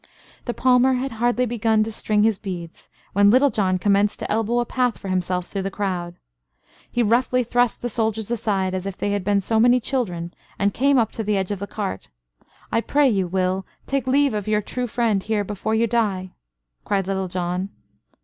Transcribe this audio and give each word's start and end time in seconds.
The 0.45 0.53
palmer 0.55 0.93
had 0.93 1.11
hardly 1.11 1.45
begun 1.45 1.83
to 1.83 1.91
string 1.91 2.23
his 2.23 2.39
beads 2.39 2.89
when 3.13 3.29
Little 3.29 3.51
John 3.51 3.77
commenced 3.77 4.17
to 4.17 4.31
elbow 4.31 4.57
a 4.57 4.65
path 4.65 4.97
for 4.97 5.09
himself 5.09 5.45
through 5.45 5.61
the 5.61 5.69
crowd. 5.69 6.15
He 6.91 7.03
roughly 7.03 7.43
thrust 7.43 7.83
the 7.83 7.87
soldiers 7.87 8.31
aside 8.31 8.73
as 8.73 8.87
if 8.87 8.97
they 8.97 9.11
had 9.11 9.23
been 9.23 9.41
so 9.41 9.59
many 9.59 9.79
children, 9.79 10.33
and 10.57 10.73
came 10.73 10.97
up 10.97 11.11
to 11.11 11.23
the 11.23 11.37
edge 11.37 11.51
of 11.51 11.59
the 11.59 11.67
cart. 11.67 12.07
"I 12.71 12.81
pray 12.81 13.09
you, 13.11 13.27
Will, 13.27 13.63
take 13.85 14.07
leave 14.07 14.33
of 14.33 14.47
your 14.47 14.63
true 14.63 14.87
friend 14.87 15.21
here 15.21 15.43
before 15.43 15.75
you 15.75 15.85
die," 15.85 16.33
cried 16.83 17.05
Little 17.05 17.27
John. 17.27 17.69